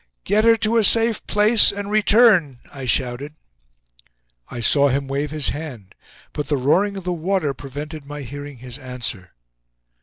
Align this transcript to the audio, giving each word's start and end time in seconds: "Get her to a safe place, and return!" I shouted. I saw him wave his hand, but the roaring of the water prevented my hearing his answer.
"Get 0.23 0.45
her 0.45 0.57
to 0.57 0.77
a 0.77 0.83
safe 0.83 1.23
place, 1.27 1.71
and 1.71 1.91
return!" 1.91 2.57
I 2.73 2.87
shouted. 2.87 3.35
I 4.49 4.59
saw 4.59 4.87
him 4.89 5.07
wave 5.07 5.29
his 5.29 5.49
hand, 5.49 5.93
but 6.33 6.47
the 6.47 6.57
roaring 6.57 6.97
of 6.97 7.03
the 7.03 7.13
water 7.13 7.53
prevented 7.53 8.03
my 8.07 8.23
hearing 8.23 8.57
his 8.57 8.79
answer. 8.79 9.35